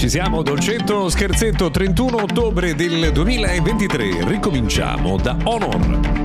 Ci 0.00 0.08
siamo, 0.08 0.40
dolcetto 0.40 1.10
scherzetto 1.10 1.70
31 1.70 2.22
ottobre 2.22 2.74
del 2.74 3.12
2023. 3.12 4.26
Ricominciamo 4.26 5.18
da 5.18 5.36
Honor. 5.44 6.19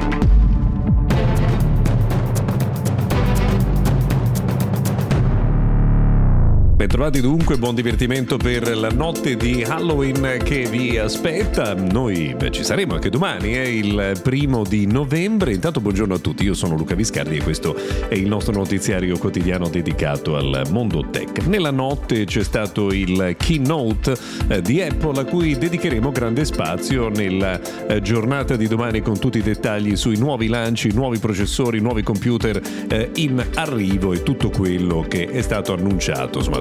Bentrovati 6.85 7.19
dunque, 7.19 7.57
buon 7.57 7.73
divertimento 7.73 8.37
per 8.37 8.77
la 8.77 8.89
notte 8.89 9.35
di 9.35 9.63
Halloween 9.63 10.39
che 10.43 10.67
vi 10.67 10.99
aspetta. 10.99 11.73
Noi 11.73 12.35
beh, 12.37 12.51
ci 12.51 12.63
saremo 12.63 12.93
anche 12.93 13.09
domani, 13.09 13.53
è 13.53 13.61
eh, 13.61 13.77
il 13.77 14.19
primo 14.21 14.63
di 14.63 14.85
novembre. 14.85 15.51
Intanto 15.51 15.81
buongiorno 15.81 16.13
a 16.13 16.19
tutti, 16.19 16.43
io 16.43 16.53
sono 16.53 16.77
Luca 16.77 16.93
Viscardi 16.93 17.37
e 17.37 17.41
questo 17.41 17.75
è 18.07 18.13
il 18.13 18.27
nostro 18.27 18.53
notiziario 18.53 19.17
quotidiano 19.17 19.67
dedicato 19.67 20.35
al 20.35 20.61
mondo 20.69 21.07
tech. 21.09 21.47
Nella 21.47 21.71
notte 21.71 22.25
c'è 22.25 22.43
stato 22.43 22.93
il 22.93 23.33
keynote 23.35 24.15
eh, 24.47 24.61
di 24.61 24.79
Apple 24.79 25.21
a 25.21 25.25
cui 25.25 25.57
dedicheremo 25.57 26.11
grande 26.11 26.45
spazio 26.45 27.09
nella 27.09 27.59
eh, 27.87 27.99
giornata 28.03 28.55
di 28.55 28.67
domani 28.67 29.01
con 29.01 29.17
tutti 29.17 29.39
i 29.39 29.41
dettagli 29.41 29.95
sui 29.95 30.19
nuovi 30.19 30.47
lanci, 30.47 30.93
nuovi 30.93 31.17
processori, 31.17 31.79
nuovi 31.79 32.03
computer 32.03 32.61
in 33.15 33.43
arrivo 33.55 34.13
e 34.13 34.21
tutto 34.21 34.51
quello 34.51 35.03
che 35.07 35.25
è 35.25 35.41
stato 35.41 35.73
annunciato. 35.73 36.37
Insomma, 36.37 36.59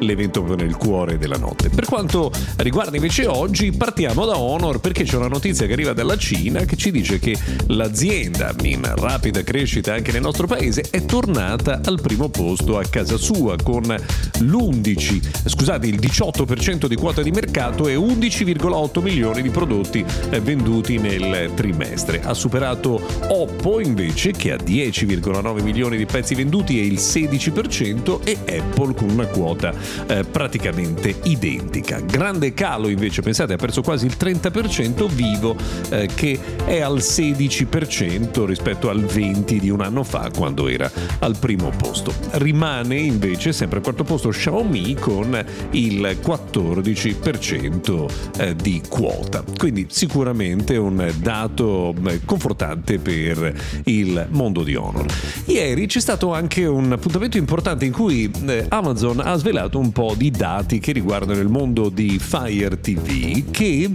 l'evento 0.00 0.42
nel 0.54 0.76
cuore 0.76 1.18
della 1.18 1.36
notte. 1.36 1.68
Per 1.68 1.86
quanto 1.86 2.30
riguarda 2.56 2.96
invece 2.96 3.26
oggi, 3.26 3.72
partiamo 3.72 4.24
da 4.24 4.38
Honor 4.38 4.80
perché 4.80 5.04
c'è 5.04 5.16
una 5.16 5.28
notizia 5.28 5.66
che 5.66 5.72
arriva 5.72 5.92
dalla 5.92 6.16
Cina 6.16 6.60
che 6.60 6.76
ci 6.76 6.90
dice 6.90 7.18
che 7.18 7.36
l'azienda 7.68 8.54
in 8.62 8.82
rapida 8.94 9.42
crescita 9.42 9.94
anche 9.94 10.12
nel 10.12 10.20
nostro 10.20 10.46
paese 10.46 10.84
è 10.90 11.04
tornata 11.04 11.80
al 11.84 12.00
primo 12.00 12.28
posto 12.28 12.78
a 12.78 12.84
casa 12.84 13.16
sua 13.16 13.56
con 13.62 13.82
l'11, 13.84 15.48
scusate, 15.48 15.86
il 15.86 15.98
18% 15.98 16.86
di 16.86 16.96
quota 16.96 17.22
di 17.22 17.30
mercato 17.30 17.88
e 17.88 17.94
11,8 17.94 19.02
milioni 19.02 19.42
di 19.42 19.50
prodotti 19.50 20.04
eh, 20.30 20.40
venduti 20.40 20.98
nel 20.98 21.52
trimestre. 21.54 22.22
Ha 22.22 22.34
superato 22.34 23.00
Oppo 23.28 23.80
invece 23.80 24.32
che 24.32 24.52
ha 24.52 24.56
10,9 24.56 25.62
milioni 25.62 25.96
di 25.96 26.06
pezzi 26.06 26.34
venduti 26.34 26.80
e 26.80 26.86
il 26.86 26.94
16% 26.94 28.22
e 28.24 28.38
Apple 28.58 28.94
con 28.94 29.10
una 29.10 29.23
una 29.24 29.26
quota 29.26 29.72
eh, 30.06 30.24
praticamente 30.24 31.14
identica. 31.24 32.00
Grande 32.00 32.52
calo 32.54 32.88
invece, 32.88 33.22
pensate, 33.22 33.54
ha 33.54 33.56
perso 33.56 33.82
quasi 33.82 34.06
il 34.06 34.16
30%, 34.18 35.12
Vivo 35.14 35.56
eh, 35.90 36.08
che 36.14 36.38
è 36.64 36.80
al 36.80 36.98
16% 36.98 38.44
rispetto 38.44 38.88
al 38.90 39.02
20% 39.02 39.58
di 39.58 39.70
un 39.70 39.80
anno 39.80 40.02
fa 40.04 40.30
quando 40.34 40.68
era 40.68 40.90
al 41.20 41.36
primo 41.38 41.70
posto. 41.76 42.12
Rimane 42.32 42.96
invece 42.96 43.52
sempre 43.52 43.78
al 43.78 43.84
quarto 43.84 44.04
posto 44.04 44.28
Xiaomi 44.28 44.94
con 44.94 45.44
il 45.70 46.18
14% 46.22 48.10
eh, 48.38 48.54
di 48.56 48.82
quota. 48.88 49.42
Quindi 49.56 49.86
sicuramente 49.88 50.76
un 50.76 51.10
dato 51.18 51.94
eh, 52.06 52.20
confortante 52.24 52.98
per 52.98 53.54
il 53.84 54.26
mondo 54.30 54.62
di 54.62 54.74
Honor. 54.74 55.06
Ieri 55.46 55.86
c'è 55.86 56.00
stato 56.00 56.32
anche 56.32 56.66
un 56.66 56.92
appuntamento 56.92 57.36
importante 57.36 57.84
in 57.84 57.92
cui 57.92 58.30
eh, 58.46 58.66
Amazon 58.68 59.13
Amazon 59.14 59.20
ha 59.20 59.36
svelato 59.36 59.78
un 59.78 59.92
po' 59.92 60.14
di 60.16 60.30
dati 60.30 60.80
che 60.80 60.92
riguardano 60.92 61.40
il 61.40 61.48
mondo 61.48 61.88
di 61.88 62.18
Fire 62.18 62.80
TV 62.80 63.50
che 63.50 63.90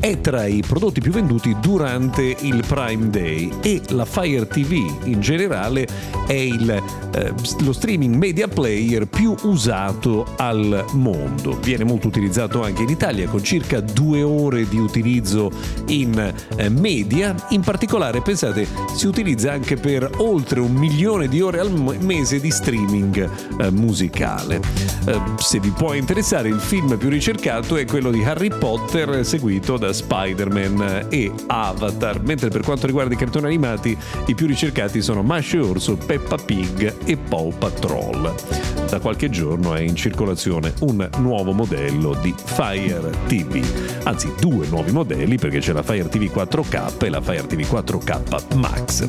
è 0.00 0.20
tra 0.20 0.46
i 0.46 0.62
prodotti 0.66 1.00
più 1.00 1.10
venduti 1.10 1.56
durante 1.60 2.36
il 2.40 2.62
Prime 2.66 3.10
Day 3.10 3.50
e 3.62 3.80
la 3.88 4.04
Fire 4.04 4.46
TV 4.46 5.04
in 5.04 5.20
generale 5.20 5.86
è 6.26 6.32
il, 6.32 6.70
eh, 7.14 7.32
lo 7.60 7.72
streaming 7.72 8.14
media 8.14 8.46
player 8.46 9.06
più 9.06 9.34
usato 9.42 10.26
al 10.36 10.84
mondo. 10.92 11.58
Viene 11.60 11.84
molto 11.84 12.08
utilizzato 12.08 12.62
anche 12.62 12.82
in 12.82 12.90
Italia 12.90 13.28
con 13.28 13.42
circa 13.42 13.80
due 13.80 14.22
ore 14.22 14.68
di 14.68 14.78
utilizzo 14.78 15.50
in 15.86 16.32
eh, 16.56 16.68
media. 16.68 17.34
In 17.50 17.62
particolare, 17.62 18.20
pensate, 18.20 18.66
si 18.94 19.06
utilizza 19.06 19.52
anche 19.52 19.76
per 19.76 20.08
oltre 20.18 20.60
un 20.60 20.74
milione 20.74 21.28
di 21.28 21.40
ore 21.40 21.60
al 21.60 21.72
mese 21.72 22.40
di 22.40 22.50
streaming 22.50 23.28
eh, 23.60 23.70
musicale. 23.70 24.57
Eh, 25.06 25.20
se 25.38 25.60
vi 25.60 25.70
può 25.70 25.92
interessare, 25.92 26.48
il 26.48 26.60
film 26.60 26.96
più 26.96 27.08
ricercato 27.08 27.76
è 27.76 27.84
quello 27.84 28.10
di 28.10 28.24
Harry 28.24 28.48
Potter, 28.48 29.24
seguito 29.24 29.76
da 29.76 29.92
Spider-Man 29.92 31.06
e 31.08 31.32
Avatar, 31.46 32.22
mentre 32.22 32.48
per 32.50 32.62
quanto 32.62 32.86
riguarda 32.86 33.14
i 33.14 33.16
cartoni 33.16 33.46
animati, 33.46 33.96
i 34.26 34.34
più 34.34 34.46
ricercati 34.46 35.00
sono 35.02 35.22
e 35.22 35.58
Orso, 35.58 35.96
Peppa 35.96 36.36
Pig 36.36 36.94
e 37.04 37.16
Paw 37.16 37.52
Patrol. 37.56 38.67
Da 38.88 39.00
qualche 39.00 39.28
giorno 39.28 39.74
è 39.74 39.80
in 39.80 39.94
circolazione 39.94 40.72
un 40.80 41.06
nuovo 41.18 41.52
modello 41.52 42.14
di 42.22 42.34
Fire 42.42 43.10
TV, 43.26 43.62
anzi 44.04 44.32
due 44.40 44.66
nuovi 44.68 44.92
modelli 44.92 45.36
perché 45.36 45.58
c'è 45.58 45.72
la 45.72 45.82
Fire 45.82 46.08
TV 46.08 46.30
4K 46.34 47.04
e 47.04 47.08
la 47.10 47.20
Fire 47.20 47.46
TV 47.46 47.60
4K 47.60 48.56
Max. 48.56 49.08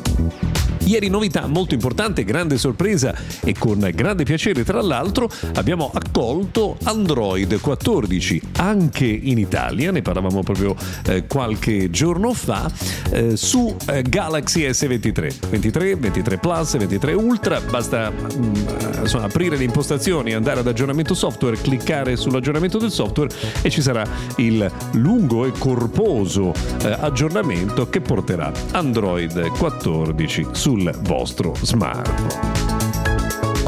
Ieri 0.84 1.08
novità 1.08 1.46
molto 1.46 1.74
importante, 1.74 2.24
grande 2.24 2.58
sorpresa 2.58 3.14
e 3.44 3.54
con 3.56 3.88
grande 3.94 4.24
piacere. 4.24 4.64
Tra 4.64 4.80
l'altro 4.80 5.30
abbiamo 5.54 5.90
accolto 5.94 6.78
Android 6.82 7.60
14 7.60 8.42
anche 8.56 9.04
in 9.04 9.38
Italia, 9.38 9.92
ne 9.92 10.02
parlavamo 10.02 10.42
proprio 10.42 10.74
eh, 11.06 11.26
qualche 11.26 11.90
giorno 11.90 12.32
fa, 12.32 12.70
eh, 13.12 13.36
su 13.36 13.76
eh, 13.86 14.02
Galaxy 14.02 14.66
S23, 14.68 15.48
23, 15.50 15.96
23 15.96 16.38
Plus, 16.38 16.76
23 16.76 17.12
Ultra, 17.12 17.60
basta 17.60 18.10
mm, 18.10 18.54
insomma, 19.02 19.24
aprire 19.24 19.56
le 19.56 19.64
impostazioni, 19.70 20.34
andare 20.34 20.60
ad 20.60 20.66
aggiornamento 20.66 21.14
software, 21.14 21.56
cliccare 21.56 22.16
sull'aggiornamento 22.16 22.78
del 22.78 22.90
software 22.90 23.32
e 23.62 23.70
ci 23.70 23.80
sarà 23.80 24.04
il 24.36 24.70
lungo 24.92 25.46
e 25.46 25.52
corposo 25.52 26.52
eh, 26.82 26.96
aggiornamento 26.98 27.88
che 27.88 28.00
porterà 28.00 28.52
Android 28.72 29.48
14 29.56 30.48
sul 30.52 30.90
vostro 31.02 31.54
smartphone. 31.62 32.69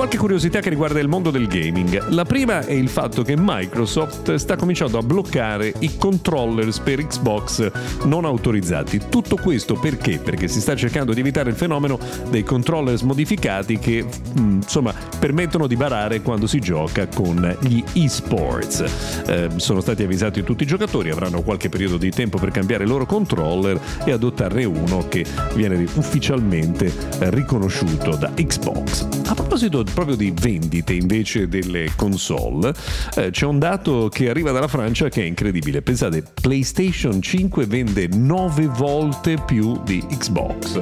Qualche 0.02 0.18
curiosità 0.18 0.58
che 0.58 0.68
riguarda 0.68 0.98
il 0.98 1.06
mondo 1.06 1.30
del 1.30 1.46
gaming. 1.46 2.08
La 2.08 2.24
prima 2.24 2.66
è 2.66 2.72
il 2.72 2.88
fatto 2.88 3.22
che 3.22 3.36
Microsoft 3.38 4.34
sta 4.34 4.56
cominciando 4.56 4.98
a 4.98 5.00
bloccare 5.00 5.72
i 5.78 5.96
controllers 5.96 6.80
per 6.80 7.06
Xbox 7.06 7.70
non 8.06 8.24
autorizzati. 8.24 9.02
Tutto 9.08 9.36
questo 9.36 9.74
perché? 9.74 10.18
Perché 10.18 10.48
si 10.48 10.60
sta 10.60 10.74
cercando 10.74 11.14
di 11.14 11.20
evitare 11.20 11.50
il 11.50 11.54
fenomeno 11.54 12.00
dei 12.30 12.42
controllers 12.42 13.02
modificati 13.02 13.78
che 13.78 14.04
mm, 14.04 14.54
insomma 14.56 14.92
permettono 15.20 15.68
di 15.68 15.76
barare 15.76 16.20
quando 16.20 16.48
si 16.48 16.58
gioca 16.58 17.06
con 17.06 17.56
gli 17.60 17.80
esports. 17.92 18.84
Eh, 19.28 19.50
sono 19.54 19.80
stati 19.80 20.02
avvisati 20.02 20.42
tutti 20.42 20.64
i 20.64 20.66
giocatori, 20.66 21.10
avranno 21.10 21.42
qualche 21.42 21.68
periodo 21.68 21.96
di 21.96 22.10
tempo 22.10 22.38
per 22.38 22.50
cambiare 22.50 22.82
il 22.82 22.90
loro 22.90 23.06
controller 23.06 23.80
e 24.04 24.10
adottarne 24.10 24.64
uno 24.64 25.06
che 25.06 25.24
viene 25.54 25.86
ufficialmente 25.94 26.92
riconosciuto 27.20 28.16
da 28.16 28.32
Xbox. 28.34 29.06
A 29.26 29.34
proposito 29.34 29.84
proprio 29.92 30.16
di 30.16 30.32
vendite 30.34 30.92
invece 30.92 31.48
delle 31.48 31.92
console, 31.96 32.72
eh, 33.16 33.30
c'è 33.30 33.46
un 33.46 33.58
dato 33.58 34.08
che 34.08 34.28
arriva 34.28 34.50
dalla 34.50 34.68
Francia 34.68 35.08
che 35.08 35.22
è 35.22 35.26
incredibile. 35.26 35.82
Pensate, 35.82 36.22
PlayStation 36.40 37.20
5 37.20 37.66
vende 37.66 38.08
9 38.08 38.66
volte 38.66 39.36
più 39.44 39.80
di 39.84 40.04
Xbox. 40.08 40.80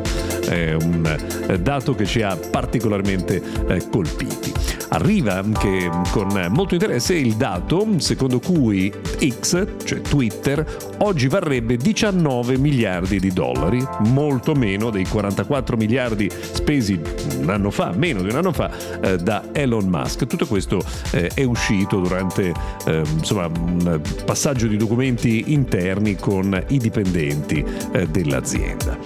È 0.48 0.74
un 0.74 1.18
eh, 1.48 1.60
dato 1.60 1.94
che 1.94 2.06
ci 2.06 2.22
ha 2.22 2.36
particolarmente 2.36 3.42
eh, 3.68 3.88
colpiti. 3.90 4.69
Arriva 4.90 5.36
anche 5.36 5.90
con 6.10 6.28
molto 6.50 6.74
interesse 6.74 7.14
il 7.14 7.34
dato 7.34 7.86
secondo 7.98 8.40
cui 8.40 8.92
X, 9.20 9.66
cioè 9.84 10.00
Twitter, 10.00 10.64
oggi 10.98 11.28
varrebbe 11.28 11.76
19 11.76 12.58
miliardi 12.58 13.20
di 13.20 13.32
dollari, 13.32 13.86
molto 14.08 14.54
meno 14.54 14.90
dei 14.90 15.06
44 15.06 15.76
miliardi 15.76 16.28
spesi 16.30 17.00
un 17.38 17.50
anno 17.50 17.70
fa, 17.70 17.92
meno 17.94 18.22
di 18.22 18.30
un 18.30 18.36
anno 18.36 18.52
fa, 18.52 18.70
eh, 19.00 19.16
da 19.16 19.44
Elon 19.52 19.86
Musk. 19.86 20.26
Tutto 20.26 20.46
questo 20.46 20.82
eh, 21.12 21.30
è 21.34 21.44
uscito 21.44 22.00
durante 22.00 22.52
eh, 22.86 23.02
insomma, 23.16 23.46
un 23.46 24.00
passaggio 24.24 24.66
di 24.66 24.76
documenti 24.76 25.52
interni 25.52 26.16
con 26.16 26.64
i 26.68 26.78
dipendenti 26.78 27.64
eh, 27.92 28.08
dell'azienda. 28.08 28.98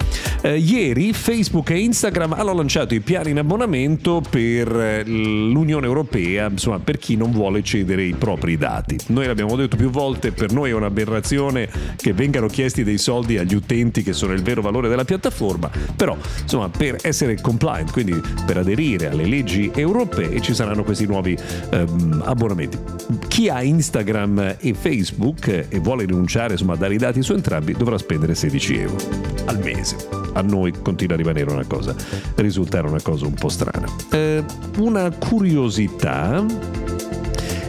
Eh, 0.45 0.59
ieri 0.59 1.11
Facebook 1.11 1.71
e 1.71 1.79
Instagram 1.79 2.33
hanno 2.33 2.53
lanciato 2.53 2.93
i 2.93 2.99
piani 2.99 3.31
in 3.31 3.39
abbonamento 3.39 4.21
per 4.29 4.67
eh, 4.79 5.03
l'Unione 5.03 5.87
Europea, 5.87 6.49
insomma, 6.49 6.77
per 6.77 6.99
chi 6.99 7.15
non 7.15 7.31
vuole 7.31 7.63
cedere 7.63 8.03
i 8.03 8.13
propri 8.13 8.55
dati. 8.55 8.95
Noi 9.07 9.25
l'abbiamo 9.25 9.55
detto 9.55 9.75
più 9.75 9.89
volte, 9.89 10.31
per 10.33 10.51
noi 10.51 10.69
è 10.69 10.73
un'aberrazione 10.73 11.67
che 11.95 12.13
vengano 12.13 12.45
chiesti 12.45 12.83
dei 12.83 12.99
soldi 12.99 13.39
agli 13.39 13.55
utenti 13.55 14.03
che 14.03 14.13
sono 14.13 14.33
il 14.33 14.43
vero 14.43 14.61
valore 14.61 14.87
della 14.87 15.03
piattaforma, 15.03 15.67
però 15.95 16.15
insomma, 16.39 16.69
per 16.69 16.97
essere 17.01 17.41
compliant, 17.41 17.91
quindi 17.91 18.21
per 18.45 18.57
aderire 18.57 19.07
alle 19.07 19.25
leggi 19.25 19.71
europee 19.73 20.41
ci 20.41 20.53
saranno 20.53 20.83
questi 20.83 21.07
nuovi 21.07 21.35
ehm, 21.71 22.21
abbonamenti. 22.23 22.77
Chi 23.27 23.49
ha 23.49 23.63
Instagram 23.63 24.57
e 24.59 24.75
Facebook 24.75 25.47
e 25.47 25.79
vuole 25.79 26.05
rinunciare 26.05 26.51
insomma, 26.51 26.73
a 26.73 26.77
dare 26.77 26.93
i 26.93 26.99
dati 26.99 27.23
su 27.23 27.33
entrambi 27.33 27.73
dovrà 27.73 27.97
spendere 27.97 28.35
16 28.35 28.77
euro 28.77 28.97
al 29.45 29.57
mese 29.57 30.24
a 30.35 30.41
noi 30.41 30.73
continua 30.81 31.15
a 31.15 31.17
rimanere 31.17 31.51
una 31.51 31.65
cosa, 31.65 31.95
risultare 32.35 32.87
una 32.87 33.01
cosa 33.01 33.25
un 33.25 33.33
po' 33.33 33.49
strana. 33.49 33.87
Eh, 34.11 34.43
una 34.77 35.09
curiosità 35.11 36.45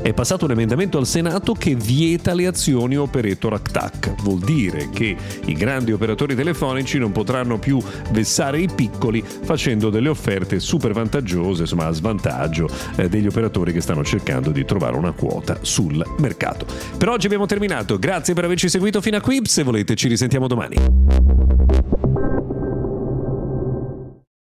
è 0.07 0.13
passato 0.13 0.45
un 0.45 0.53
emendamento 0.53 0.99
al 0.99 1.07
Senato 1.07 1.53
che 1.53 1.75
vieta 1.75 2.33
le 2.33 2.47
azioni 2.47 2.97
operator 2.97 3.55
attack. 3.55 4.23
Vuol 4.23 4.39
dire 4.39 4.89
che 4.91 5.17
i 5.47 5.53
grandi 5.55 5.91
operatori 5.91 6.37
telefonici 6.37 6.97
non 6.99 7.11
potranno 7.11 7.59
più 7.59 7.83
vessare 8.13 8.61
i 8.61 8.69
piccoli 8.73 9.21
facendo 9.21 9.91
delle 9.91 10.09
offerte 10.09 10.61
super 10.61 10.93
vantaggiose, 10.93 11.63
insomma 11.63 11.87
a 11.87 11.93
svantaggio 11.93 12.69
eh, 12.95 13.09
degli 13.09 13.27
operatori 13.27 13.73
che 13.73 13.81
stanno 13.81 14.05
cercando 14.05 14.53
di 14.53 14.65
trovare 14.65 14.97
una 14.97 15.11
quota 15.11 15.59
sul 15.63 16.01
mercato. 16.19 16.67
Per 16.97 17.09
oggi 17.09 17.27
abbiamo 17.27 17.47
terminato, 17.47 17.99
grazie 17.99 18.33
per 18.33 18.45
averci 18.45 18.69
seguito 18.69 19.01
fino 19.01 19.17
a 19.17 19.21
qui, 19.21 19.41
se 19.43 19.65
volete 19.65 19.97
ci 19.97 20.07
risentiamo 20.07 20.47
domani. 20.47 21.96